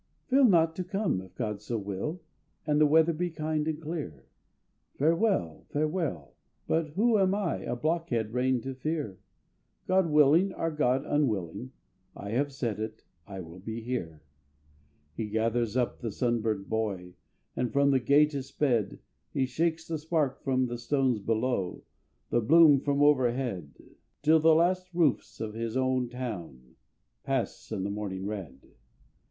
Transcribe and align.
"Fail 0.29 0.45
not 0.45 0.75
to 0.77 0.83
come, 0.83 1.21
if 1.21 1.35
God 1.35 1.61
so 1.61 1.77
will, 1.77 2.23
And 2.65 2.81
the 2.81 2.87
weather 2.87 3.13
be 3.13 3.29
kind 3.29 3.67
and 3.67 3.79
clear." 3.79 4.25
"Farewell, 4.97 5.67
farewell! 5.69 6.33
But 6.65 6.89
who 6.95 7.19
am 7.19 7.35
I 7.35 7.57
A 7.57 7.75
blockhead 7.75 8.33
rain 8.33 8.61
to 8.61 8.73
fear? 8.73 9.19
God 9.87 10.07
willing 10.09 10.55
or 10.55 10.71
God 10.71 11.03
unwilling, 11.05 11.73
I 12.15 12.31
have 12.31 12.51
said 12.51 12.79
it, 12.79 13.05
I 13.27 13.41
will 13.41 13.59
be 13.59 13.79
here." 13.81 14.23
He 15.13 15.27
gathers 15.29 15.77
up 15.77 15.99
the 15.99 16.09
sunburnt 16.11 16.67
boy 16.67 17.13
And 17.55 17.71
from 17.71 17.91
the 17.91 17.99
gate 17.99 18.33
is 18.33 18.47
sped; 18.47 18.97
He 19.31 19.45
shakes 19.45 19.87
the 19.87 19.99
spark 19.99 20.41
from 20.43 20.65
the 20.65 20.79
stones 20.79 21.19
below, 21.19 21.83
The 22.31 22.41
bloom 22.41 22.79
from 22.79 23.03
overhead, 23.03 23.75
Till 24.23 24.39
the 24.39 24.55
last 24.55 24.91
roofs 24.95 25.39
of 25.39 25.53
his 25.53 25.77
own 25.77 26.09
town 26.09 26.73
Pass 27.23 27.71
in 27.71 27.83
the 27.83 27.91
morning 27.91 28.25
red. 28.25 28.61